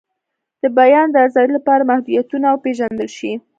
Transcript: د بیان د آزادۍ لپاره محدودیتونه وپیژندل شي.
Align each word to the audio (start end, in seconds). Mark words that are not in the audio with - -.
د 0.61 0.63
بیان 0.77 1.07
د 1.11 1.15
آزادۍ 1.27 1.51
لپاره 1.57 1.87
محدودیتونه 1.89 2.45
وپیژندل 2.49 3.09
شي. 3.17 3.31